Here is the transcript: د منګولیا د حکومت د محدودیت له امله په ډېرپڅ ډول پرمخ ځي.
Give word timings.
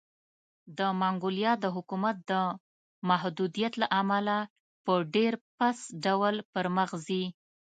د 0.77 0.79
منګولیا 0.99 1.51
د 1.63 1.65
حکومت 1.75 2.15
د 2.31 2.33
محدودیت 3.09 3.73
له 3.81 3.87
امله 4.01 4.37
په 4.85 4.93
ډېرپڅ 5.13 5.77
ډول 6.05 6.35
پرمخ 6.53 6.89
ځي. 7.05 7.23